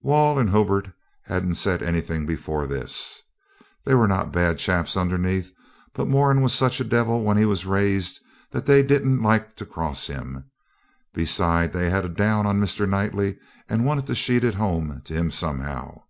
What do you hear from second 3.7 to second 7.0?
They were not bad chaps underneath, but Moran was such a